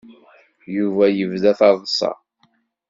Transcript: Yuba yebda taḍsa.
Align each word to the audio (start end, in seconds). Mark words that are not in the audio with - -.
Yuba 0.75 1.05
yebda 1.17 1.51
taḍsa. 1.59 2.11